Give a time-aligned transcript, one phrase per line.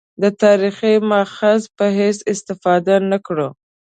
[0.21, 3.49] د تاریخي مأخذ په حیث استفاده نه کړو.